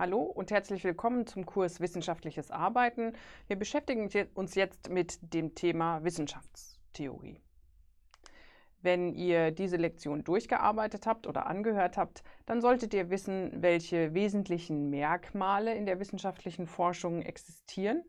Hallo 0.00 0.22
und 0.22 0.50
herzlich 0.50 0.82
willkommen 0.82 1.26
zum 1.26 1.44
Kurs 1.44 1.78
Wissenschaftliches 1.78 2.50
Arbeiten. 2.50 3.12
Wir 3.48 3.56
beschäftigen 3.56 4.08
uns 4.32 4.54
jetzt 4.54 4.88
mit 4.88 5.18
dem 5.34 5.54
Thema 5.54 6.02
Wissenschaftstheorie. 6.02 7.38
Wenn 8.80 9.12
ihr 9.12 9.50
diese 9.50 9.76
Lektion 9.76 10.24
durchgearbeitet 10.24 11.06
habt 11.06 11.26
oder 11.26 11.44
angehört 11.44 11.98
habt, 11.98 12.22
dann 12.46 12.62
solltet 12.62 12.94
ihr 12.94 13.10
wissen, 13.10 13.52
welche 13.60 14.14
wesentlichen 14.14 14.88
Merkmale 14.88 15.74
in 15.74 15.84
der 15.84 16.00
wissenschaftlichen 16.00 16.66
Forschung 16.66 17.20
existieren, 17.20 18.02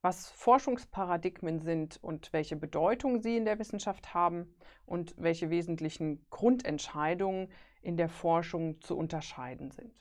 was 0.00 0.30
Forschungsparadigmen 0.30 1.60
sind 1.60 2.02
und 2.02 2.32
welche 2.32 2.56
Bedeutung 2.56 3.20
sie 3.20 3.36
in 3.36 3.44
der 3.44 3.58
Wissenschaft 3.58 4.14
haben 4.14 4.48
und 4.86 5.14
welche 5.18 5.50
wesentlichen 5.50 6.24
Grundentscheidungen 6.30 7.50
in 7.82 7.98
der 7.98 8.08
Forschung 8.08 8.80
zu 8.80 8.96
unterscheiden 8.96 9.72
sind. 9.72 9.92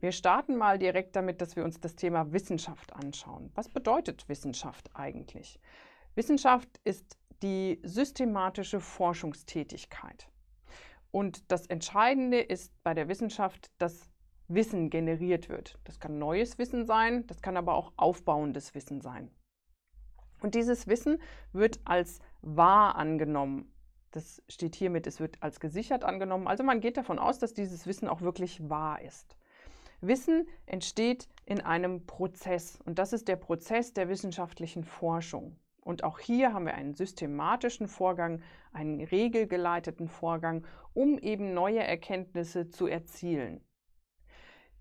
Wir 0.00 0.12
starten 0.12 0.56
mal 0.56 0.78
direkt 0.78 1.16
damit, 1.16 1.40
dass 1.40 1.56
wir 1.56 1.64
uns 1.64 1.80
das 1.80 1.96
Thema 1.96 2.32
Wissenschaft 2.32 2.92
anschauen. 2.94 3.50
Was 3.54 3.68
bedeutet 3.68 4.28
Wissenschaft 4.28 4.90
eigentlich? 4.94 5.58
Wissenschaft 6.14 6.68
ist 6.84 7.18
die 7.42 7.80
systematische 7.82 8.80
Forschungstätigkeit. 8.80 10.28
Und 11.10 11.50
das 11.50 11.66
Entscheidende 11.66 12.40
ist 12.40 12.72
bei 12.82 12.94
der 12.94 13.08
Wissenschaft, 13.08 13.70
dass 13.78 14.10
Wissen 14.48 14.90
generiert 14.90 15.48
wird. 15.48 15.78
Das 15.84 15.98
kann 15.98 16.18
neues 16.18 16.58
Wissen 16.58 16.86
sein, 16.86 17.26
das 17.26 17.42
kann 17.42 17.56
aber 17.56 17.74
auch 17.74 17.92
aufbauendes 17.96 18.74
Wissen 18.74 19.00
sein. 19.00 19.30
Und 20.40 20.54
dieses 20.54 20.86
Wissen 20.86 21.20
wird 21.52 21.80
als 21.84 22.20
wahr 22.42 22.96
angenommen. 22.96 23.72
Das 24.12 24.42
steht 24.48 24.76
hiermit, 24.76 25.06
es 25.06 25.20
wird 25.20 25.42
als 25.42 25.60
gesichert 25.60 26.04
angenommen. 26.04 26.46
Also 26.46 26.62
man 26.62 26.80
geht 26.80 26.96
davon 26.96 27.18
aus, 27.18 27.38
dass 27.38 27.54
dieses 27.54 27.86
Wissen 27.86 28.08
auch 28.08 28.20
wirklich 28.20 28.68
wahr 28.68 29.02
ist. 29.02 29.36
Wissen 30.00 30.46
entsteht 30.66 31.28
in 31.44 31.60
einem 31.60 32.06
Prozess 32.06 32.78
und 32.84 32.98
das 32.98 33.12
ist 33.12 33.28
der 33.28 33.36
Prozess 33.36 33.92
der 33.92 34.08
wissenschaftlichen 34.08 34.84
Forschung. 34.84 35.58
Und 35.80 36.02
auch 36.02 36.18
hier 36.18 36.52
haben 36.52 36.66
wir 36.66 36.74
einen 36.74 36.94
systematischen 36.94 37.86
Vorgang, 37.86 38.42
einen 38.72 39.00
regelgeleiteten 39.00 40.08
Vorgang, 40.08 40.66
um 40.94 41.16
eben 41.18 41.54
neue 41.54 41.78
Erkenntnisse 41.78 42.68
zu 42.68 42.88
erzielen. 42.88 43.64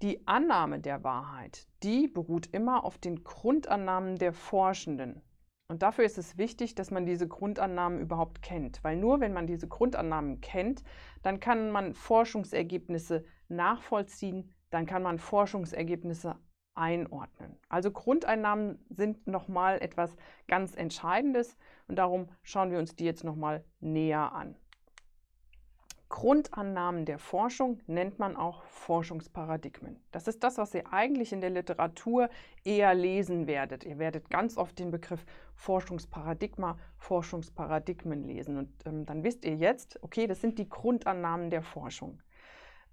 Die 0.01 0.27
Annahme 0.27 0.79
der 0.79 1.03
Wahrheit, 1.03 1.67
die 1.83 2.07
beruht 2.07 2.47
immer 2.47 2.83
auf 2.83 2.97
den 2.97 3.23
Grundannahmen 3.23 4.17
der 4.17 4.33
Forschenden. 4.33 5.21
Und 5.67 5.83
dafür 5.83 6.05
ist 6.05 6.17
es 6.17 6.37
wichtig, 6.37 6.73
dass 6.73 6.89
man 6.89 7.05
diese 7.05 7.27
Grundannahmen 7.27 7.99
überhaupt 7.99 8.41
kennt, 8.41 8.83
weil 8.83 8.97
nur 8.97 9.19
wenn 9.19 9.31
man 9.33 9.45
diese 9.45 9.67
Grundannahmen 9.67 10.41
kennt, 10.41 10.83
dann 11.21 11.39
kann 11.39 11.69
man 11.69 11.93
Forschungsergebnisse 11.93 13.23
nachvollziehen, 13.47 14.54
dann 14.69 14.85
kann 14.85 15.03
man 15.03 15.19
Forschungsergebnisse 15.19 16.35
einordnen. 16.75 17.57
Also 17.69 17.91
Grundeinnahmen 17.91 18.83
sind 18.89 19.27
nochmal 19.27 19.81
etwas 19.81 20.15
ganz 20.47 20.75
Entscheidendes 20.75 21.57
und 21.87 21.97
darum 21.97 22.27
schauen 22.43 22.71
wir 22.71 22.79
uns 22.79 22.95
die 22.95 23.05
jetzt 23.05 23.23
nochmal 23.23 23.63
näher 23.79 24.33
an. 24.33 24.55
Grundannahmen 26.09 27.05
der 27.05 27.17
Forschung 27.17 27.81
nennt 27.87 28.19
man 28.19 28.37
auch 28.37 28.63
Forschungsparadigmen. 28.65 29.99
Das 30.11 30.27
ist 30.27 30.43
das, 30.43 30.57
was 30.57 30.73
ihr 30.73 30.93
eigentlich 30.93 31.33
in 31.33 31.41
der 31.41 31.49
Literatur 31.49 32.29
eher 32.63 32.93
lesen 32.93 33.47
werdet. 33.47 33.83
Ihr 33.83 33.97
werdet 33.97 34.29
ganz 34.29 34.55
oft 34.57 34.77
den 34.77 34.91
Begriff 34.91 35.25
Forschungsparadigma, 35.55 36.77
Forschungsparadigmen 36.97 38.23
lesen. 38.23 38.57
Und 38.57 38.69
ähm, 38.85 39.05
dann 39.05 39.23
wisst 39.23 39.45
ihr 39.45 39.55
jetzt, 39.55 40.01
okay, 40.03 40.27
das 40.27 40.41
sind 40.41 40.59
die 40.59 40.69
Grundannahmen 40.69 41.49
der 41.49 41.63
Forschung. 41.63 42.21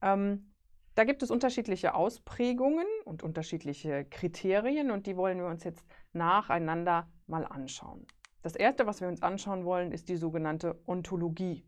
Ähm, 0.00 0.52
da 0.94 1.04
gibt 1.04 1.22
es 1.22 1.30
unterschiedliche 1.30 1.94
Ausprägungen 1.94 2.86
und 3.04 3.22
unterschiedliche 3.22 4.05
Kriterien 4.05 4.90
und 4.90 5.06
die 5.06 5.17
wollen 5.17 5.39
wir 5.39 5.46
uns 5.46 5.64
jetzt 5.64 5.84
nacheinander 6.12 7.08
mal 7.27 7.46
anschauen. 7.46 8.06
Das 8.42 8.56
erste, 8.56 8.86
was 8.86 9.00
wir 9.00 9.08
uns 9.08 9.22
anschauen 9.22 9.64
wollen, 9.64 9.92
ist 9.92 10.08
die 10.08 10.17
sogenannte 10.17 10.80
Ontologie. 10.86 11.64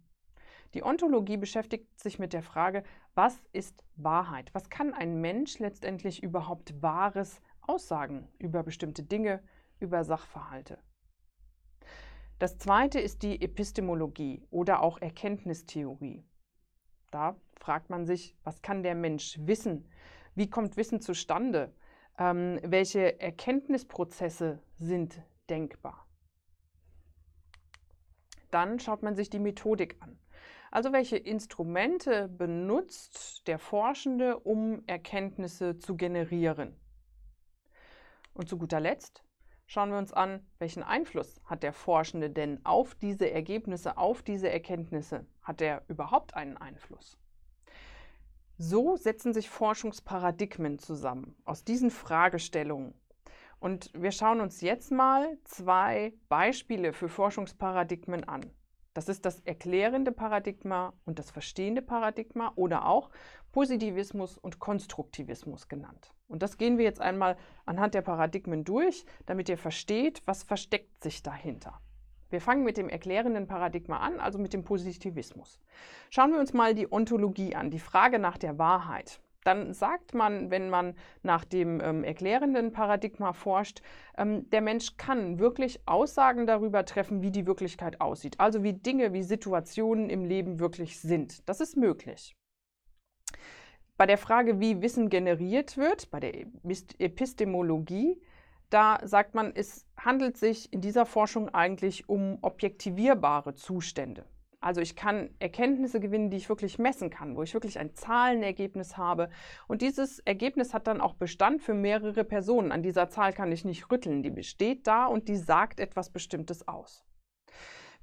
Die 0.74 0.82
Ontologie 0.82 1.36
beschäftigt 1.36 1.98
sich 2.00 2.18
mit 2.18 2.32
der 2.32 2.42
Frage, 2.42 2.82
was 3.14 3.40
ist 3.52 3.84
Wahrheit? 3.94 4.52
Was 4.54 4.68
kann 4.68 4.92
ein 4.92 5.20
Mensch 5.20 5.60
letztendlich 5.60 6.22
überhaupt 6.22 6.82
Wahres 6.82 7.40
aussagen 7.60 8.28
über 8.38 8.64
bestimmte 8.64 9.04
Dinge, 9.04 9.40
über 9.78 10.02
Sachverhalte? 10.02 10.78
Das 12.40 12.58
zweite 12.58 12.98
ist 12.98 13.22
die 13.22 13.40
Epistemologie 13.40 14.42
oder 14.50 14.82
auch 14.82 15.00
Erkenntnistheorie. 15.00 16.24
Da 17.12 17.36
fragt 17.58 17.90
man 17.90 18.06
sich, 18.06 18.36
was 18.44 18.62
kann 18.62 18.82
der 18.82 18.94
Mensch 18.94 19.38
wissen? 19.40 19.88
Wie 20.34 20.50
kommt 20.50 20.76
Wissen 20.76 21.00
zustande? 21.00 21.72
Ähm, 22.18 22.60
welche 22.62 23.20
Erkenntnisprozesse 23.20 24.60
sind 24.76 25.20
denkbar? 25.48 26.06
Dann 28.50 28.78
schaut 28.78 29.02
man 29.02 29.16
sich 29.16 29.30
die 29.30 29.38
Methodik 29.38 29.96
an. 30.00 30.18
Also 30.70 30.92
welche 30.92 31.16
Instrumente 31.16 32.28
benutzt 32.28 33.46
der 33.46 33.58
Forschende, 33.58 34.38
um 34.40 34.82
Erkenntnisse 34.86 35.78
zu 35.78 35.96
generieren? 35.96 36.76
Und 38.32 38.48
zu 38.48 38.58
guter 38.58 38.80
Letzt 38.80 39.24
schauen 39.66 39.90
wir 39.90 39.98
uns 39.98 40.12
an, 40.12 40.44
welchen 40.58 40.82
Einfluss 40.82 41.40
hat 41.44 41.62
der 41.62 41.72
Forschende 41.72 42.28
denn 42.28 42.64
auf 42.64 42.96
diese 42.96 43.30
Ergebnisse, 43.30 43.96
auf 43.96 44.22
diese 44.22 44.50
Erkenntnisse? 44.50 45.26
Hat 45.42 45.60
er 45.60 45.82
überhaupt 45.88 46.34
einen 46.34 46.56
Einfluss? 46.56 47.18
So 48.56 48.96
setzen 48.96 49.34
sich 49.34 49.50
Forschungsparadigmen 49.50 50.78
zusammen 50.78 51.34
aus 51.44 51.64
diesen 51.64 51.90
Fragestellungen. 51.90 52.94
Und 53.58 53.90
wir 53.94 54.12
schauen 54.12 54.40
uns 54.40 54.60
jetzt 54.60 54.92
mal 54.92 55.38
zwei 55.44 56.12
Beispiele 56.28 56.92
für 56.92 57.08
Forschungsparadigmen 57.08 58.22
an. 58.24 58.48
Das 58.92 59.08
ist 59.08 59.24
das 59.24 59.40
erklärende 59.40 60.12
Paradigma 60.12 60.92
und 61.04 61.18
das 61.18 61.32
verstehende 61.32 61.82
Paradigma 61.82 62.52
oder 62.54 62.86
auch 62.86 63.10
Positivismus 63.50 64.38
und 64.38 64.60
Konstruktivismus 64.60 65.68
genannt. 65.68 66.14
Und 66.28 66.42
das 66.42 66.56
gehen 66.56 66.78
wir 66.78 66.84
jetzt 66.84 67.00
einmal 67.00 67.36
anhand 67.66 67.94
der 67.94 68.02
Paradigmen 68.02 68.62
durch, 68.62 69.04
damit 69.26 69.48
ihr 69.48 69.58
versteht, 69.58 70.22
was 70.26 70.44
versteckt 70.44 71.02
sich 71.02 71.24
dahinter. 71.24 71.80
Wir 72.34 72.40
fangen 72.40 72.64
mit 72.64 72.76
dem 72.76 72.88
erklärenden 72.88 73.46
Paradigma 73.46 73.98
an, 73.98 74.18
also 74.18 74.40
mit 74.40 74.52
dem 74.52 74.64
Positivismus. 74.64 75.60
Schauen 76.10 76.32
wir 76.32 76.40
uns 76.40 76.52
mal 76.52 76.74
die 76.74 76.92
Ontologie 76.92 77.54
an, 77.54 77.70
die 77.70 77.78
Frage 77.78 78.18
nach 78.18 78.38
der 78.38 78.58
Wahrheit 78.58 79.20
dann 79.44 79.74
sagt 79.74 80.14
man, 80.14 80.50
wenn 80.50 80.70
man 80.70 80.94
nach 81.22 81.44
dem 81.44 81.80
ähm, 81.80 82.02
erklärenden 82.02 82.72
Paradigma 82.72 83.34
forscht, 83.34 83.82
ähm, 84.16 84.48
der 84.50 84.62
Mensch 84.62 84.96
kann 84.96 85.38
wirklich 85.38 85.80
Aussagen 85.86 86.46
darüber 86.46 86.84
treffen, 86.84 87.22
wie 87.22 87.30
die 87.30 87.46
Wirklichkeit 87.46 88.00
aussieht. 88.00 88.40
Also 88.40 88.62
wie 88.62 88.72
Dinge, 88.72 89.12
wie 89.12 89.22
Situationen 89.22 90.08
im 90.08 90.24
Leben 90.24 90.58
wirklich 90.60 90.98
sind. 90.98 91.46
Das 91.46 91.60
ist 91.60 91.76
möglich. 91.76 92.34
Bei 93.96 94.06
der 94.06 94.18
Frage, 94.18 94.60
wie 94.60 94.82
Wissen 94.82 95.10
generiert 95.10 95.76
wird, 95.76 96.10
bei 96.10 96.20
der 96.20 96.46
Epistemologie, 96.98 98.20
da 98.74 98.98
sagt 99.04 99.36
man, 99.36 99.52
es 99.54 99.86
handelt 99.96 100.36
sich 100.36 100.72
in 100.72 100.80
dieser 100.80 101.06
Forschung 101.06 101.48
eigentlich 101.48 102.08
um 102.08 102.38
objektivierbare 102.42 103.54
Zustände. 103.54 104.24
Also 104.60 104.80
ich 104.80 104.96
kann 104.96 105.30
Erkenntnisse 105.38 106.00
gewinnen, 106.00 106.30
die 106.30 106.38
ich 106.38 106.48
wirklich 106.48 106.78
messen 106.78 107.08
kann, 107.08 107.36
wo 107.36 107.42
ich 107.42 107.54
wirklich 107.54 107.78
ein 107.78 107.94
Zahlenergebnis 107.94 108.96
habe. 108.96 109.30
Und 109.68 109.80
dieses 109.80 110.18
Ergebnis 110.20 110.74
hat 110.74 110.88
dann 110.88 111.00
auch 111.00 111.14
Bestand 111.14 111.62
für 111.62 111.74
mehrere 111.74 112.24
Personen. 112.24 112.72
An 112.72 112.82
dieser 112.82 113.10
Zahl 113.10 113.32
kann 113.32 113.52
ich 113.52 113.64
nicht 113.64 113.90
rütteln. 113.92 114.22
Die 114.22 114.30
besteht 114.30 114.86
da 114.86 115.06
und 115.06 115.28
die 115.28 115.36
sagt 115.36 115.78
etwas 115.78 116.10
Bestimmtes 116.10 116.66
aus. 116.66 117.04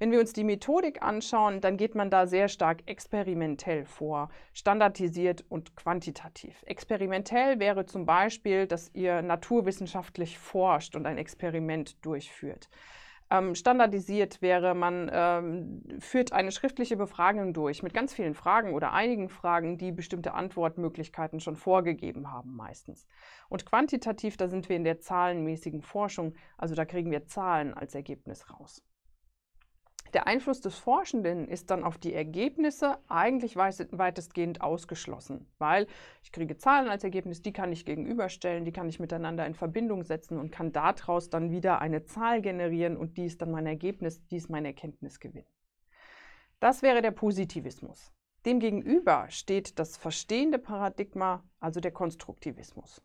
Wenn 0.02 0.10
wir 0.10 0.18
uns 0.18 0.32
die 0.32 0.42
Methodik 0.42 1.00
anschauen, 1.00 1.60
dann 1.60 1.76
geht 1.76 1.94
man 1.94 2.10
da 2.10 2.26
sehr 2.26 2.48
stark 2.48 2.82
experimentell 2.86 3.84
vor, 3.84 4.30
standardisiert 4.52 5.44
und 5.48 5.76
quantitativ. 5.76 6.60
Experimentell 6.66 7.60
wäre 7.60 7.86
zum 7.86 8.04
Beispiel, 8.04 8.66
dass 8.66 8.92
ihr 8.94 9.22
naturwissenschaftlich 9.22 10.40
forscht 10.40 10.96
und 10.96 11.06
ein 11.06 11.18
Experiment 11.18 12.04
durchführt. 12.04 12.68
Ähm, 13.30 13.54
standardisiert 13.54 14.42
wäre, 14.42 14.74
man 14.74 15.08
ähm, 15.12 15.84
führt 16.00 16.32
eine 16.32 16.50
schriftliche 16.50 16.96
Befragung 16.96 17.54
durch 17.54 17.84
mit 17.84 17.94
ganz 17.94 18.12
vielen 18.12 18.34
Fragen 18.34 18.74
oder 18.74 18.92
einigen 18.92 19.28
Fragen, 19.28 19.78
die 19.78 19.92
bestimmte 19.92 20.34
Antwortmöglichkeiten 20.34 21.38
schon 21.38 21.54
vorgegeben 21.54 22.32
haben 22.32 22.56
meistens. 22.56 23.06
Und 23.48 23.66
quantitativ, 23.66 24.36
da 24.36 24.48
sind 24.48 24.68
wir 24.68 24.74
in 24.74 24.82
der 24.82 24.98
zahlenmäßigen 24.98 25.82
Forschung, 25.82 26.34
also 26.58 26.74
da 26.74 26.84
kriegen 26.84 27.12
wir 27.12 27.26
Zahlen 27.26 27.72
als 27.72 27.94
Ergebnis 27.94 28.50
raus. 28.50 28.82
Der 30.12 30.26
Einfluss 30.26 30.60
des 30.60 30.76
Forschenden 30.76 31.48
ist 31.48 31.70
dann 31.70 31.84
auf 31.84 31.96
die 31.96 32.12
Ergebnisse 32.12 32.98
eigentlich 33.08 33.56
weitestgehend 33.56 34.60
ausgeschlossen, 34.60 35.46
weil 35.58 35.86
ich 36.22 36.32
kriege 36.32 36.58
Zahlen 36.58 36.90
als 36.90 37.02
Ergebnis, 37.02 37.40
die 37.40 37.54
kann 37.54 37.72
ich 37.72 37.86
gegenüberstellen, 37.86 38.66
die 38.66 38.72
kann 38.72 38.90
ich 38.90 39.00
miteinander 39.00 39.46
in 39.46 39.54
Verbindung 39.54 40.02
setzen 40.04 40.38
und 40.38 40.52
kann 40.52 40.70
daraus 40.70 41.30
dann 41.30 41.50
wieder 41.50 41.80
eine 41.80 42.04
Zahl 42.04 42.42
generieren 42.42 42.98
und 42.98 43.16
die 43.16 43.24
ist 43.24 43.40
dann 43.40 43.50
mein 43.50 43.66
Ergebnis, 43.66 44.22
die 44.26 44.36
ist 44.36 44.50
mein 44.50 44.66
Erkenntnisgewinn. 44.66 45.46
Das 46.60 46.82
wäre 46.82 47.00
der 47.00 47.12
Positivismus. 47.12 48.12
Demgegenüber 48.44 49.26
steht 49.30 49.78
das 49.78 49.96
verstehende 49.96 50.58
Paradigma, 50.58 51.42
also 51.58 51.80
der 51.80 51.92
Konstruktivismus. 51.92 53.02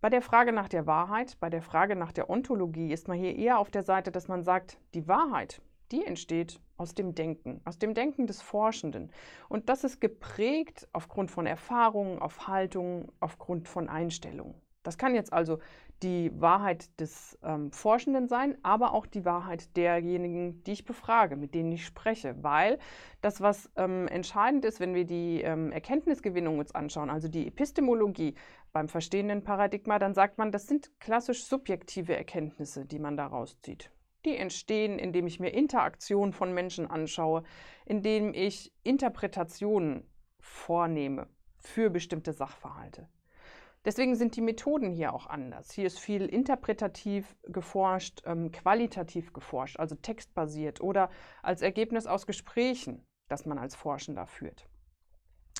Bei 0.00 0.10
der 0.10 0.22
Frage 0.22 0.52
nach 0.52 0.68
der 0.68 0.86
Wahrheit, 0.86 1.38
bei 1.38 1.48
der 1.48 1.62
Frage 1.62 1.96
nach 1.96 2.12
der 2.12 2.28
Ontologie 2.28 2.92
ist 2.92 3.08
man 3.08 3.18
hier 3.18 3.36
eher 3.36 3.58
auf 3.58 3.70
der 3.70 3.82
Seite, 3.82 4.10
dass 4.10 4.28
man 4.28 4.42
sagt, 4.42 4.78
die 4.94 5.08
Wahrheit, 5.08 5.62
die 5.92 6.04
entsteht 6.04 6.60
aus 6.76 6.94
dem 6.94 7.14
Denken, 7.14 7.60
aus 7.64 7.78
dem 7.78 7.94
Denken 7.94 8.26
des 8.26 8.42
Forschenden. 8.42 9.10
Und 9.48 9.68
das 9.68 9.84
ist 9.84 10.00
geprägt 10.00 10.88
aufgrund 10.92 11.30
von 11.30 11.46
Erfahrungen, 11.46 12.18
auf 12.18 12.48
Haltungen, 12.48 13.10
aufgrund 13.20 13.68
von 13.68 13.88
Einstellungen. 13.88 14.54
Das 14.82 14.98
kann 14.98 15.14
jetzt 15.14 15.32
also 15.32 15.58
die 16.02 16.30
Wahrheit 16.40 17.00
des 17.00 17.38
ähm, 17.42 17.72
Forschenden 17.72 18.28
sein, 18.28 18.56
aber 18.62 18.92
auch 18.92 19.06
die 19.06 19.24
Wahrheit 19.24 19.76
derjenigen, 19.76 20.62
die 20.64 20.72
ich 20.72 20.84
befrage, 20.84 21.36
mit 21.36 21.54
denen 21.54 21.72
ich 21.72 21.86
spreche. 21.86 22.36
Weil 22.42 22.78
das, 23.22 23.40
was 23.40 23.70
ähm, 23.76 24.06
entscheidend 24.08 24.64
ist, 24.64 24.78
wenn 24.78 24.94
wir 24.94 25.06
die 25.06 25.40
ähm, 25.40 25.72
Erkenntnisgewinnung 25.72 26.58
uns 26.58 26.74
anschauen, 26.74 27.10
also 27.10 27.28
die 27.28 27.48
Epistemologie 27.48 28.34
beim 28.72 28.88
verstehenden 28.88 29.42
Paradigma, 29.42 29.98
dann 29.98 30.14
sagt 30.14 30.38
man, 30.38 30.52
das 30.52 30.66
sind 30.66 30.90
klassisch 31.00 31.44
subjektive 31.44 32.14
Erkenntnisse, 32.14 32.84
die 32.84 32.98
man 32.98 33.16
daraus 33.16 33.58
zieht. 33.62 33.90
Die 34.26 34.36
entstehen, 34.36 34.98
indem 34.98 35.26
ich 35.26 35.40
mir 35.40 35.50
Interaktionen 35.50 36.32
von 36.32 36.52
Menschen 36.52 36.90
anschaue, 36.90 37.44
indem 37.84 38.34
ich 38.34 38.72
Interpretationen 38.82 40.02
vornehme 40.40 41.28
für 41.60 41.90
bestimmte 41.90 42.32
Sachverhalte. 42.32 43.08
Deswegen 43.84 44.16
sind 44.16 44.34
die 44.34 44.40
Methoden 44.40 44.90
hier 44.90 45.14
auch 45.14 45.28
anders. 45.28 45.70
Hier 45.70 45.86
ist 45.86 46.00
viel 46.00 46.26
interpretativ 46.26 47.36
geforscht, 47.44 48.20
ähm, 48.26 48.50
qualitativ 48.50 49.32
geforscht, 49.32 49.78
also 49.78 49.94
textbasiert 49.94 50.80
oder 50.80 51.08
als 51.40 51.62
Ergebnis 51.62 52.08
aus 52.08 52.26
Gesprächen, 52.26 53.04
das 53.28 53.46
man 53.46 53.58
als 53.58 53.76
Forschender 53.76 54.26
führt. 54.26 54.68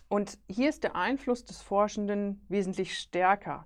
Und 0.09 0.39
hier 0.49 0.69
ist 0.69 0.83
der 0.83 0.97
Einfluss 0.97 1.45
des 1.45 1.63
Forschenden 1.63 2.45
wesentlich 2.49 2.99
stärker, 2.99 3.65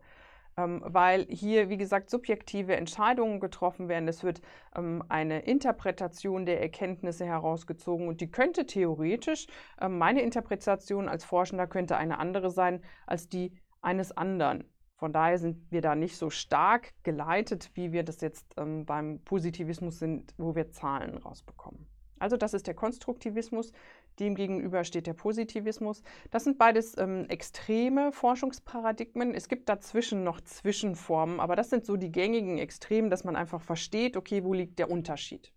weil 0.56 1.26
hier, 1.28 1.68
wie 1.68 1.76
gesagt, 1.76 2.10
subjektive 2.10 2.76
Entscheidungen 2.76 3.40
getroffen 3.40 3.88
werden. 3.88 4.08
Es 4.08 4.24
wird 4.24 4.42
ähm, 4.76 5.02
eine 5.08 5.40
Interpretation 5.40 6.44
der 6.44 6.60
Erkenntnisse 6.60 7.24
herausgezogen 7.24 8.08
und 8.08 8.20
die 8.20 8.30
könnte 8.30 8.66
theoretisch, 8.66 9.46
ähm, 9.80 9.98
meine 9.98 10.22
Interpretation 10.22 11.08
als 11.08 11.24
Forschender 11.24 11.66
könnte 11.66 11.96
eine 11.96 12.18
andere 12.18 12.50
sein 12.50 12.82
als 13.06 13.28
die 13.28 13.52
eines 13.80 14.16
anderen. 14.16 14.64
Von 14.96 15.14
daher 15.14 15.38
sind 15.38 15.70
wir 15.70 15.80
da 15.80 15.94
nicht 15.94 16.18
so 16.18 16.28
stark 16.28 16.92
geleitet, 17.04 17.70
wie 17.72 17.90
wir 17.92 18.02
das 18.02 18.20
jetzt 18.20 18.54
ähm, 18.58 18.84
beim 18.84 19.20
Positivismus 19.24 19.98
sind, 19.98 20.34
wo 20.36 20.54
wir 20.54 20.70
Zahlen 20.72 21.16
rausbekommen. 21.16 21.86
Also 22.18 22.36
das 22.36 22.52
ist 22.52 22.66
der 22.66 22.74
Konstruktivismus, 22.74 23.72
demgegenüber 24.20 24.84
steht 24.84 25.06
der 25.06 25.14
Positivismus. 25.14 26.02
Das 26.30 26.44
sind 26.44 26.58
beides 26.58 26.96
ähm, 26.98 27.26
extreme 27.28 28.12
Forschungsparadigmen. 28.12 29.34
Es 29.34 29.48
gibt 29.48 29.68
dazwischen 29.68 30.22
noch 30.22 30.40
Zwischenformen, 30.40 31.40
aber 31.40 31.56
das 31.56 31.70
sind 31.70 31.86
so 31.86 31.96
die 31.96 32.12
gängigen 32.12 32.58
Extremen, 32.58 33.10
dass 33.10 33.24
man 33.24 33.36
einfach 33.36 33.62
versteht, 33.62 34.16
okay, 34.16 34.44
wo 34.44 34.52
liegt 34.52 34.78
der 34.78 34.90
Unterschied. 34.90 35.52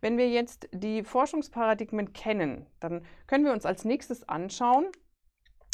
Wenn 0.00 0.16
wir 0.16 0.30
jetzt 0.30 0.68
die 0.72 1.02
Forschungsparadigmen 1.02 2.12
kennen, 2.12 2.66
dann 2.78 3.02
können 3.26 3.44
wir 3.44 3.52
uns 3.52 3.66
als 3.66 3.84
nächstes 3.84 4.28
anschauen, 4.28 4.86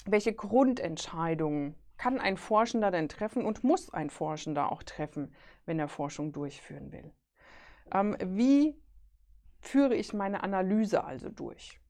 welche 0.06 0.32
Grundentscheidungen 0.32 1.74
kann 1.96 2.18
ein 2.18 2.36
Forschender 2.36 2.90
denn 2.90 3.08
treffen 3.08 3.44
und 3.44 3.64
muss 3.64 3.92
ein 3.92 4.10
Forschender 4.10 4.72
auch 4.72 4.82
treffen, 4.82 5.34
wenn 5.66 5.78
er 5.78 5.88
Forschung 5.88 6.32
durchführen 6.32 6.92
will? 6.92 7.12
Ähm, 7.92 8.16
wie 8.20 8.76
führe 9.66 9.94
ich 9.94 10.12
meine 10.12 10.42
Analyse 10.42 11.04
also 11.04 11.28
durch? 11.28 11.80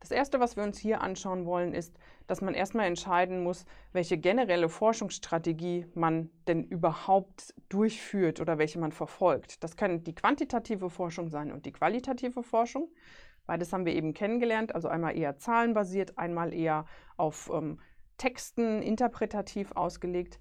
Das 0.00 0.10
Erste, 0.10 0.38
was 0.38 0.56
wir 0.56 0.64
uns 0.64 0.78
hier 0.78 1.00
anschauen 1.00 1.46
wollen, 1.46 1.72
ist, 1.72 1.96
dass 2.26 2.42
man 2.42 2.52
erstmal 2.52 2.86
entscheiden 2.86 3.42
muss, 3.42 3.64
welche 3.92 4.18
generelle 4.18 4.68
Forschungsstrategie 4.68 5.86
man 5.94 6.28
denn 6.46 6.62
überhaupt 6.62 7.54
durchführt 7.70 8.38
oder 8.38 8.58
welche 8.58 8.78
man 8.78 8.92
verfolgt. 8.92 9.64
Das 9.64 9.76
kann 9.76 10.04
die 10.04 10.14
quantitative 10.14 10.90
Forschung 10.90 11.30
sein 11.30 11.50
und 11.52 11.64
die 11.64 11.72
qualitative 11.72 12.42
Forschung. 12.42 12.90
Beides 13.46 13.72
haben 13.72 13.86
wir 13.86 13.94
eben 13.94 14.12
kennengelernt, 14.12 14.74
also 14.74 14.88
einmal 14.88 15.16
eher 15.16 15.38
zahlenbasiert, 15.38 16.18
einmal 16.18 16.52
eher 16.52 16.84
auf 17.16 17.50
ähm, 17.50 17.78
Texten 18.18 18.82
interpretativ 18.82 19.72
ausgelegt. 19.72 20.38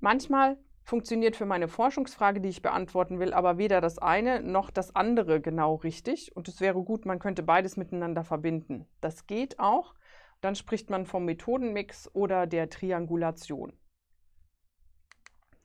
Manchmal 0.00 0.58
funktioniert 0.86 1.34
für 1.34 1.46
meine 1.46 1.66
Forschungsfrage, 1.66 2.40
die 2.40 2.48
ich 2.48 2.62
beantworten 2.62 3.18
will, 3.18 3.32
aber 3.34 3.58
weder 3.58 3.80
das 3.80 3.98
eine 3.98 4.40
noch 4.40 4.70
das 4.70 4.94
andere 4.94 5.40
genau 5.40 5.74
richtig. 5.74 6.34
Und 6.36 6.46
es 6.46 6.60
wäre 6.60 6.80
gut, 6.82 7.04
man 7.04 7.18
könnte 7.18 7.42
beides 7.42 7.76
miteinander 7.76 8.22
verbinden. 8.22 8.86
Das 9.00 9.26
geht 9.26 9.58
auch. 9.58 9.94
Dann 10.40 10.54
spricht 10.54 10.88
man 10.88 11.04
vom 11.04 11.24
Methodenmix 11.24 12.08
oder 12.14 12.46
der 12.46 12.70
Triangulation. 12.70 13.72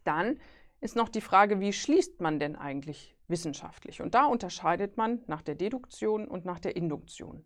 Dann 0.04 0.40
ist 0.80 0.96
noch 0.96 1.10
die 1.10 1.22
Frage, 1.22 1.60
wie 1.60 1.72
schließt 1.72 2.20
man 2.20 2.40
denn 2.40 2.56
eigentlich 2.56 3.16
wissenschaftlich? 3.28 4.02
Und 4.02 4.16
da 4.16 4.26
unterscheidet 4.26 4.98
man 4.98 5.22
nach 5.28 5.44
der 5.44 5.54
Deduktion 5.54 6.28
und 6.28 6.46
nach 6.46 6.60
der 6.60 6.76
Induktion. 6.76 7.46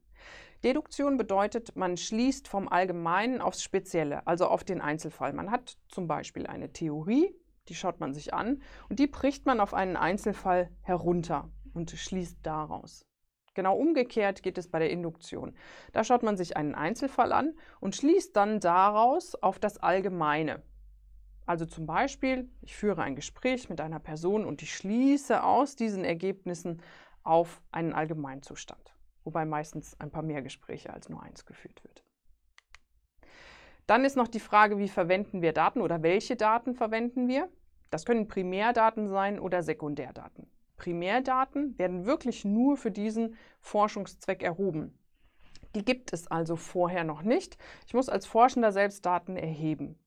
Deduktion 0.63 1.17
bedeutet, 1.17 1.75
man 1.75 1.97
schließt 1.97 2.47
vom 2.47 2.69
Allgemeinen 2.69 3.41
aufs 3.41 3.61
Spezielle, 3.61 4.25
also 4.25 4.47
auf 4.47 4.63
den 4.63 4.79
Einzelfall. 4.79 5.33
Man 5.33 5.51
hat 5.51 5.77
zum 5.89 6.07
Beispiel 6.07 6.47
eine 6.47 6.71
Theorie, 6.71 7.35
die 7.67 7.75
schaut 7.75 7.99
man 7.99 8.13
sich 8.13 8.33
an 8.33 8.61
und 8.89 8.99
die 8.99 9.07
bricht 9.07 9.45
man 9.45 9.59
auf 9.59 9.73
einen 9.73 9.97
Einzelfall 9.97 10.69
herunter 10.81 11.49
und 11.73 11.91
schließt 11.91 12.39
daraus. 12.43 13.05
Genau 13.55 13.77
umgekehrt 13.77 14.43
geht 14.43 14.57
es 14.57 14.69
bei 14.69 14.79
der 14.79 14.89
Induktion. 14.89 15.55
Da 15.93 16.03
schaut 16.03 16.23
man 16.23 16.35
sich 16.35 16.57
einen 16.57 16.75
Einzelfall 16.75 17.31
an 17.31 17.53
und 17.79 17.95
schließt 17.95 18.35
dann 18.35 18.59
daraus 18.59 19.35
auf 19.35 19.59
das 19.59 19.77
Allgemeine. 19.77 20.61
Also 21.45 21.65
zum 21.65 21.85
Beispiel, 21.85 22.49
ich 22.61 22.75
führe 22.75 23.03
ein 23.03 23.15
Gespräch 23.15 23.69
mit 23.69 23.79
einer 23.79 23.99
Person 23.99 24.45
und 24.45 24.61
ich 24.61 24.75
schließe 24.75 25.43
aus 25.43 25.75
diesen 25.75 26.03
Ergebnissen 26.03 26.81
auf 27.23 27.61
einen 27.71 27.93
Allgemeinzustand, 27.93 28.95
wobei 29.23 29.45
meistens 29.45 29.99
ein 29.99 30.11
paar 30.11 30.23
mehr 30.23 30.41
Gespräche 30.41 30.91
als 30.91 31.07
nur 31.07 31.21
eins 31.21 31.45
geführt 31.45 31.83
wird. 31.83 32.04
Dann 33.87 34.03
ist 34.03 34.17
noch 34.17 34.27
die 34.27 34.39
Frage, 34.39 34.79
wie 34.79 34.87
verwenden 34.87 35.41
wir 35.41 35.53
Daten 35.53 35.81
oder 35.81 36.01
welche 36.01 36.35
Daten 36.35 36.73
verwenden 36.73 37.27
wir? 37.27 37.49
Das 37.91 38.05
können 38.05 38.27
Primärdaten 38.27 39.07
sein 39.07 39.39
oder 39.39 39.61
Sekundärdaten. 39.61 40.47
Primärdaten 40.77 41.77
werden 41.77 42.05
wirklich 42.05 42.45
nur 42.45 42.77
für 42.77 42.91
diesen 42.91 43.35
Forschungszweck 43.61 44.43
erhoben. 44.43 44.97
Die 45.75 45.85
gibt 45.85 46.13
es 46.13 46.27
also 46.27 46.55
vorher 46.55 47.03
noch 47.03 47.21
nicht. 47.21 47.57
Ich 47.85 47.93
muss 47.93 48.09
als 48.09 48.25
Forschender 48.25 48.71
selbst 48.71 49.05
Daten 49.05 49.37
erheben. 49.37 49.99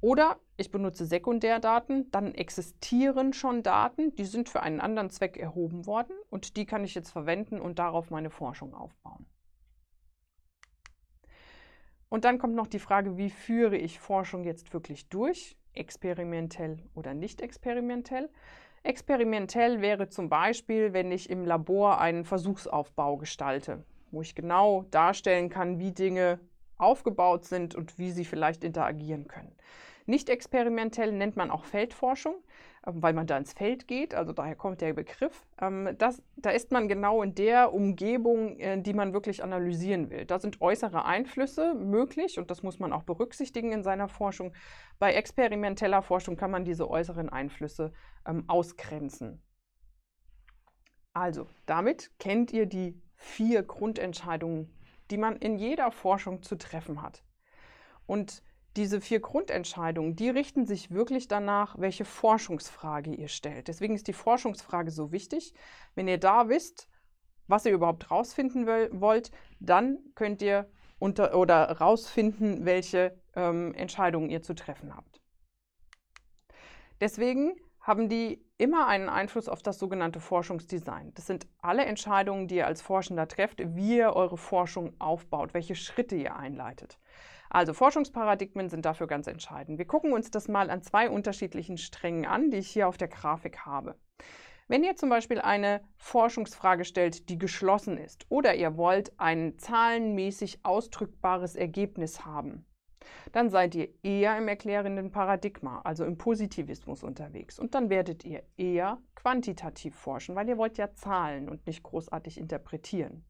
Oder 0.00 0.38
ich 0.56 0.70
benutze 0.70 1.06
Sekundärdaten, 1.06 2.10
dann 2.10 2.34
existieren 2.34 3.32
schon 3.32 3.62
Daten, 3.62 4.14
die 4.16 4.26
sind 4.26 4.50
für 4.50 4.62
einen 4.62 4.80
anderen 4.80 5.08
Zweck 5.10 5.38
erhoben 5.38 5.86
worden 5.86 6.14
und 6.28 6.56
die 6.56 6.66
kann 6.66 6.84
ich 6.84 6.94
jetzt 6.94 7.10
verwenden 7.10 7.60
und 7.60 7.78
darauf 7.78 8.10
meine 8.10 8.28
Forschung 8.30 8.74
aufbauen. 8.74 9.24
Und 12.14 12.24
dann 12.24 12.38
kommt 12.38 12.54
noch 12.54 12.68
die 12.68 12.78
Frage, 12.78 13.16
wie 13.16 13.28
führe 13.28 13.76
ich 13.76 13.98
Forschung 13.98 14.44
jetzt 14.44 14.72
wirklich 14.72 15.08
durch, 15.08 15.56
experimentell 15.72 16.78
oder 16.94 17.12
nicht 17.12 17.40
experimentell. 17.40 18.30
Experimentell 18.84 19.80
wäre 19.80 20.08
zum 20.08 20.28
Beispiel, 20.28 20.92
wenn 20.92 21.10
ich 21.10 21.28
im 21.28 21.44
Labor 21.44 22.00
einen 22.00 22.24
Versuchsaufbau 22.24 23.16
gestalte, 23.16 23.84
wo 24.12 24.22
ich 24.22 24.36
genau 24.36 24.84
darstellen 24.92 25.48
kann, 25.48 25.80
wie 25.80 25.90
Dinge 25.90 26.38
aufgebaut 26.76 27.46
sind 27.46 27.74
und 27.74 27.98
wie 27.98 28.12
sie 28.12 28.24
vielleicht 28.24 28.62
interagieren 28.62 29.26
können. 29.26 29.50
Nicht 30.06 30.30
experimentell 30.30 31.10
nennt 31.10 31.34
man 31.34 31.50
auch 31.50 31.64
Feldforschung, 31.64 32.36
weil 32.86 33.14
man 33.14 33.26
da 33.26 33.38
ins 33.38 33.52
Feld 33.52 33.88
geht, 33.88 34.14
also 34.14 34.32
daher 34.32 34.56
kommt 34.56 34.80
der 34.80 34.92
Begriff. 34.92 35.46
Ähm, 35.60 35.94
das, 35.98 36.22
da 36.36 36.50
ist 36.50 36.70
man 36.70 36.88
genau 36.88 37.22
in 37.22 37.34
der 37.34 37.72
Umgebung, 37.72 38.58
äh, 38.58 38.80
die 38.80 38.92
man 38.92 39.12
wirklich 39.12 39.42
analysieren 39.42 40.10
will. 40.10 40.26
Da 40.26 40.38
sind 40.38 40.60
äußere 40.60 41.04
Einflüsse 41.04 41.74
möglich 41.74 42.38
und 42.38 42.50
das 42.50 42.62
muss 42.62 42.78
man 42.78 42.92
auch 42.92 43.04
berücksichtigen 43.04 43.72
in 43.72 43.82
seiner 43.82 44.08
Forschung. 44.08 44.52
Bei 44.98 45.14
experimenteller 45.14 46.02
Forschung 46.02 46.36
kann 46.36 46.50
man 46.50 46.64
diese 46.64 46.88
äußeren 46.90 47.30
Einflüsse 47.30 47.92
ähm, 48.26 48.44
ausgrenzen. 48.48 49.42
Also, 51.14 51.46
damit 51.66 52.10
kennt 52.18 52.52
ihr 52.52 52.66
die 52.66 53.00
vier 53.14 53.62
Grundentscheidungen, 53.62 54.76
die 55.10 55.16
man 55.16 55.36
in 55.36 55.56
jeder 55.56 55.90
Forschung 55.90 56.42
zu 56.42 56.56
treffen 56.56 57.00
hat. 57.02 57.24
Und 58.06 58.42
diese 58.76 59.00
vier 59.00 59.20
Grundentscheidungen, 59.20 60.16
die 60.16 60.30
richten 60.30 60.66
sich 60.66 60.90
wirklich 60.90 61.28
danach, 61.28 61.78
welche 61.78 62.04
Forschungsfrage 62.04 63.14
ihr 63.14 63.28
stellt. 63.28 63.68
Deswegen 63.68 63.94
ist 63.94 64.08
die 64.08 64.12
Forschungsfrage 64.12 64.90
so 64.90 65.12
wichtig. 65.12 65.54
Wenn 65.94 66.08
ihr 66.08 66.18
da 66.18 66.48
wisst, 66.48 66.88
was 67.46 67.66
ihr 67.66 67.72
überhaupt 67.72 68.10
rausfinden 68.10 68.66
wollt, 68.66 69.30
dann 69.60 69.98
könnt 70.14 70.42
ihr 70.42 70.68
unter 70.98 71.36
oder 71.36 71.70
rausfinden, 71.78 72.64
welche 72.64 73.20
ähm, 73.36 73.74
Entscheidungen 73.74 74.30
ihr 74.30 74.42
zu 74.42 74.54
treffen 74.54 74.96
habt. 74.96 75.20
Deswegen 77.00 77.54
haben 77.84 78.08
die 78.08 78.42
immer 78.56 78.86
einen 78.86 79.10
Einfluss 79.10 79.46
auf 79.46 79.62
das 79.62 79.78
sogenannte 79.78 80.18
Forschungsdesign. 80.18 81.12
Das 81.14 81.26
sind 81.26 81.46
alle 81.60 81.84
Entscheidungen, 81.84 82.48
die 82.48 82.56
ihr 82.56 82.66
als 82.66 82.80
Forschender 82.80 83.28
trefft, 83.28 83.60
wie 83.76 83.98
ihr 83.98 84.16
eure 84.16 84.38
Forschung 84.38 84.94
aufbaut, 84.98 85.52
welche 85.52 85.74
Schritte 85.74 86.16
ihr 86.16 86.34
einleitet. 86.34 86.98
Also 87.50 87.74
Forschungsparadigmen 87.74 88.70
sind 88.70 88.86
dafür 88.86 89.06
ganz 89.06 89.26
entscheidend. 89.26 89.78
Wir 89.78 89.86
gucken 89.86 90.14
uns 90.14 90.30
das 90.30 90.48
mal 90.48 90.70
an 90.70 90.82
zwei 90.82 91.10
unterschiedlichen 91.10 91.76
Strängen 91.76 92.24
an, 92.24 92.50
die 92.50 92.56
ich 92.56 92.70
hier 92.70 92.88
auf 92.88 92.96
der 92.96 93.08
Grafik 93.08 93.66
habe. 93.66 93.96
Wenn 94.66 94.82
ihr 94.82 94.96
zum 94.96 95.10
Beispiel 95.10 95.40
eine 95.40 95.82
Forschungsfrage 95.98 96.86
stellt, 96.86 97.28
die 97.28 97.36
geschlossen 97.36 97.98
ist, 97.98 98.24
oder 98.30 98.54
ihr 98.54 98.78
wollt 98.78 99.12
ein 99.20 99.58
zahlenmäßig 99.58 100.60
ausdrückbares 100.64 101.54
Ergebnis 101.54 102.24
haben, 102.24 102.64
dann 103.32 103.50
seid 103.50 103.74
ihr 103.74 103.88
eher 104.02 104.36
im 104.38 104.48
erklärenden 104.48 105.10
Paradigma, 105.10 105.80
also 105.84 106.04
im 106.04 106.18
Positivismus 106.18 107.02
unterwegs. 107.02 107.58
Und 107.58 107.74
dann 107.74 107.90
werdet 107.90 108.24
ihr 108.24 108.42
eher 108.56 108.98
quantitativ 109.14 109.94
forschen, 109.94 110.34
weil 110.34 110.48
ihr 110.48 110.58
wollt 110.58 110.78
ja 110.78 110.92
Zahlen 110.94 111.48
und 111.48 111.66
nicht 111.66 111.82
großartig 111.82 112.38
interpretieren. 112.38 113.24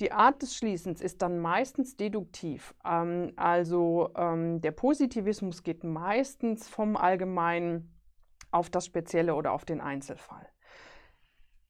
Die 0.00 0.12
Art 0.12 0.40
des 0.40 0.56
Schließens 0.56 1.02
ist 1.02 1.20
dann 1.20 1.40
meistens 1.40 1.96
deduktiv. 1.96 2.74
Ähm, 2.84 3.32
also 3.36 4.10
ähm, 4.16 4.60
der 4.62 4.72
Positivismus 4.72 5.62
geht 5.62 5.84
meistens 5.84 6.68
vom 6.68 6.96
Allgemeinen 6.96 7.94
auf 8.50 8.70
das 8.70 8.86
Spezielle 8.86 9.34
oder 9.34 9.52
auf 9.52 9.64
den 9.64 9.80
Einzelfall. 9.80 10.46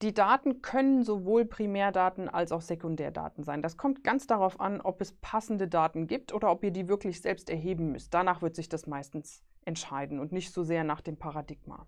Die 0.03 0.15
Daten 0.15 0.63
können 0.63 1.03
sowohl 1.03 1.45
Primärdaten 1.45 2.31
als 2.31 2.53
auch 2.53 2.63
Sekundärdaten 2.63 3.45
sein. 3.45 3.61
Das 3.61 3.77
kommt 3.77 4.03
ganz 4.03 4.27
darauf 4.27 4.59
an, 4.59 4.81
ob 4.81 5.03
es 5.03 5.13
passende 5.13 5.69
Daten 5.69 6.07
gibt 6.07 6.33
oder 6.33 6.51
ob 6.51 6.65
ihr 6.65 6.71
die 6.71 6.89
wirklich 6.89 7.21
selbst 7.21 7.51
erheben 7.51 7.93
müsst. 7.93 8.15
Danach 8.15 8.41
wird 8.41 8.57
sich 8.57 8.71
das 8.71 8.87
meistens 8.87 9.45
entscheiden 9.67 10.19
und 10.19 10.33
nicht 10.33 10.55
so 10.55 10.63
sehr 10.63 10.85
nach 10.85 11.03
dem 11.03 11.19
Paradigma. 11.19 11.87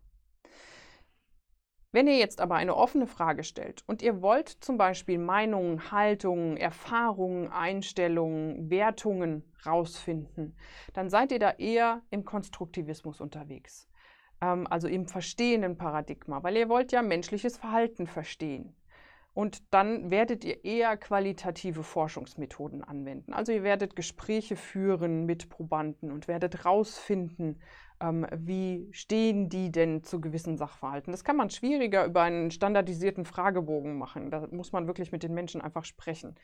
Wenn 1.90 2.06
ihr 2.06 2.18
jetzt 2.18 2.42
aber 2.42 2.56
eine 2.56 2.76
offene 2.76 3.06
Frage 3.06 3.44
stellt 3.44 3.82
und 3.86 4.02
ihr 4.02 4.20
wollt 4.20 4.48
zum 4.48 4.76
Beispiel 4.76 5.18
Meinungen, 5.18 5.90
Haltungen, 5.90 6.58
Erfahrungen, 6.58 7.48
Einstellungen, 7.50 8.70
Wertungen 8.70 9.42
rausfinden, 9.64 10.54
dann 10.92 11.08
seid 11.08 11.32
ihr 11.32 11.38
da 11.38 11.50
eher 11.52 12.02
im 12.10 12.24
Konstruktivismus 12.24 13.22
unterwegs 13.22 13.88
ähm, 14.42 14.66
also 14.68 14.88
im 14.88 15.06
verstehenden 15.06 15.78
Paradigma, 15.78 16.42
weil 16.42 16.56
ihr 16.56 16.68
wollt 16.68 16.92
ja 16.92 17.00
menschliches 17.00 17.56
Verhalten 17.56 18.06
verstehen. 18.06 18.74
Und 19.34 19.72
dann 19.72 20.10
werdet 20.10 20.44
ihr 20.44 20.62
eher 20.62 20.94
qualitative 20.98 21.82
Forschungsmethoden 21.82 22.84
anwenden. 22.84 23.32
Also 23.32 23.50
ihr 23.52 23.62
werdet 23.62 23.96
Gespräche 23.96 24.56
führen 24.56 25.24
mit 25.24 25.48
Probanden 25.48 26.10
und 26.12 26.28
werdet 26.28 26.66
rausfinden, 26.66 27.62
ähm, 28.00 28.26
wie 28.36 28.88
stehen 28.90 29.48
die 29.48 29.72
denn 29.72 30.02
zu 30.04 30.20
gewissen 30.20 30.58
Sachverhalten. 30.58 31.12
Das 31.12 31.24
kann 31.24 31.36
man 31.36 31.48
schwieriger 31.48 32.04
über 32.04 32.22
einen 32.22 32.50
standardisierten 32.50 33.24
Fragebogen 33.24 33.96
machen. 33.96 34.30
Da 34.30 34.48
muss 34.50 34.72
man 34.72 34.86
wirklich 34.86 35.12
mit 35.12 35.22
den 35.22 35.32
Menschen 35.32 35.62
einfach 35.62 35.86
sprechen. 35.86 36.34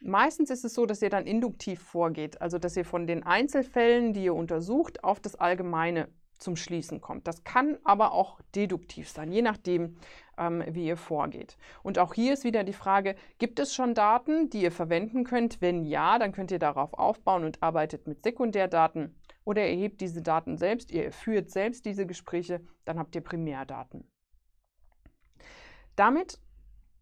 Meistens 0.00 0.50
ist 0.50 0.64
es 0.64 0.74
so, 0.74 0.84
dass 0.84 1.02
ihr 1.02 1.10
dann 1.10 1.26
induktiv 1.26 1.80
vorgeht, 1.80 2.40
also 2.42 2.58
dass 2.58 2.76
ihr 2.76 2.84
von 2.84 3.06
den 3.06 3.22
Einzelfällen, 3.22 4.12
die 4.12 4.24
ihr 4.24 4.34
untersucht, 4.34 5.04
auf 5.04 5.20
das 5.20 5.36
Allgemeine 5.36 6.08
zum 6.38 6.56
Schließen 6.56 7.00
kommt. 7.00 7.26
Das 7.26 7.44
kann 7.44 7.78
aber 7.84 8.12
auch 8.12 8.40
deduktiv 8.54 9.08
sein, 9.08 9.32
je 9.32 9.42
nachdem, 9.42 9.96
ähm, 10.38 10.62
wie 10.68 10.86
ihr 10.86 10.96
vorgeht. 10.96 11.56
Und 11.82 11.98
auch 11.98 12.14
hier 12.14 12.32
ist 12.32 12.44
wieder 12.44 12.64
die 12.64 12.72
Frage, 12.72 13.16
gibt 13.38 13.58
es 13.58 13.74
schon 13.74 13.94
Daten, 13.94 14.50
die 14.50 14.62
ihr 14.62 14.72
verwenden 14.72 15.24
könnt? 15.24 15.60
Wenn 15.60 15.84
ja, 15.84 16.18
dann 16.18 16.32
könnt 16.32 16.50
ihr 16.50 16.58
darauf 16.58 16.94
aufbauen 16.94 17.44
und 17.44 17.62
arbeitet 17.62 18.06
mit 18.06 18.22
Sekundärdaten. 18.22 19.14
Oder 19.44 19.68
ihr 19.68 19.76
hebt 19.76 20.00
diese 20.00 20.22
Daten 20.22 20.56
selbst, 20.58 20.90
ihr 20.90 21.12
führt 21.12 21.50
selbst 21.50 21.86
diese 21.86 22.06
Gespräche, 22.06 22.60
dann 22.84 22.98
habt 22.98 23.14
ihr 23.14 23.20
Primärdaten. 23.20 24.10
Damit 25.94 26.40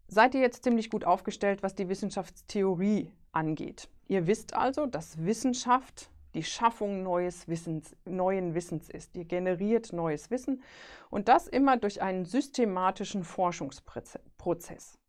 seid 0.07 0.35
ihr 0.35 0.41
jetzt 0.41 0.63
ziemlich 0.63 0.89
gut 0.89 1.05
aufgestellt, 1.05 1.63
was 1.63 1.75
die 1.75 1.89
Wissenschaftstheorie 1.89 3.11
angeht. 3.31 3.89
Ihr 4.07 4.27
wisst 4.27 4.53
also, 4.53 4.85
dass 4.85 5.25
Wissenschaft 5.25 6.11
die 6.35 6.43
Schaffung 6.43 7.01
neues 7.01 7.47
Wissens, 7.47 7.95
neuen 8.05 8.53
Wissens 8.53 8.89
ist. 8.89 9.15
Ihr 9.15 9.25
generiert 9.25 9.93
neues 9.93 10.29
Wissen 10.29 10.61
und 11.09 11.27
das 11.27 11.47
immer 11.47 11.77
durch 11.77 12.01
einen 12.01 12.25
systematischen 12.25 13.23
Forschungsprozess. 13.23 14.99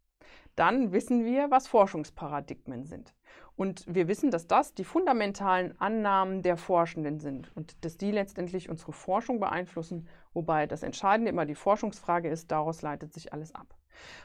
Dann 0.55 0.93
wissen 0.93 1.27
wir, 1.27 1.51
was 1.51 1.69
Forschungsparadigmen 1.69 2.87
sind. 2.87 3.15
Und 3.57 3.85
wir 3.87 4.09
wissen, 4.09 4.31
dass 4.31 4.47
das 4.47 4.73
die 4.73 4.85
fundamentalen 4.85 5.79
Annahmen 5.79 6.43
der 6.43 6.57
Forschenden 6.57 7.21
sind 7.21 7.55
und 7.55 7.85
dass 7.85 7.99
die 7.99 8.11
letztendlich 8.11 8.71
unsere 8.71 8.93
Forschung 8.93 9.39
beeinflussen, 9.39 10.09
wobei 10.33 10.67
das 10.67 10.83
Entscheidende 10.83 11.31
immer 11.31 11.45
die 11.45 11.55
Forschungsfrage 11.55 12.31
ist, 12.31 12.51
daraus 12.51 12.81
leitet 12.81 13.13
sich 13.13 13.35
alles 13.35 13.55
ab. 13.55 13.75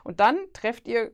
Und 0.04 0.22
dann 0.22 0.38
trefft 0.54 0.88
ihr 0.88 1.12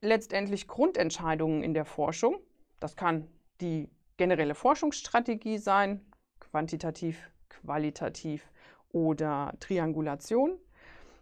letztendlich 0.00 0.68
Grundentscheidungen 0.68 1.62
in 1.62 1.74
der 1.74 1.84
Forschung. 1.84 2.38
Das 2.78 2.96
kann 2.96 3.28
die 3.60 3.88
generelle 4.22 4.54
Forschungsstrategie 4.54 5.58
sein, 5.58 6.00
quantitativ, 6.38 7.32
qualitativ 7.48 8.48
oder 8.92 9.52
Triangulation. 9.58 10.60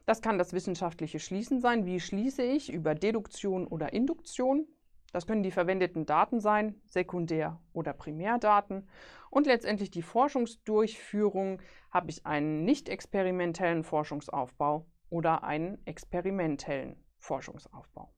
Das 0.04 0.20
kann 0.20 0.36
das 0.36 0.52
wissenschaftliche 0.52 1.18
Schließen 1.18 1.62
sein. 1.62 1.86
Wie 1.86 1.98
schließe 1.98 2.42
ich? 2.42 2.70
Über 2.70 2.94
Deduktion 2.94 3.66
oder 3.66 3.94
Induktion. 3.94 4.66
Das 5.14 5.26
können 5.26 5.42
die 5.42 5.50
verwendeten 5.50 6.04
Daten 6.04 6.40
sein, 6.40 6.74
Sekundär- 6.84 7.58
oder 7.72 7.94
Primärdaten. 7.94 8.86
Und 9.30 9.46
letztendlich 9.46 9.90
die 9.90 10.02
Forschungsdurchführung. 10.02 11.62
Habe 11.90 12.10
ich 12.10 12.26
einen 12.26 12.66
nicht 12.66 12.90
experimentellen 12.90 13.82
Forschungsaufbau 13.82 14.84
oder 15.08 15.42
einen 15.42 15.78
experimentellen 15.86 17.02
Forschungsaufbau? 17.16 18.12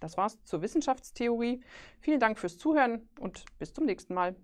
Das 0.00 0.16
war's 0.16 0.42
zur 0.44 0.62
Wissenschaftstheorie. 0.62 1.62
Vielen 2.00 2.20
Dank 2.20 2.38
fürs 2.38 2.58
Zuhören 2.58 3.08
und 3.20 3.44
bis 3.58 3.72
zum 3.72 3.84
nächsten 3.84 4.14
Mal. 4.14 4.34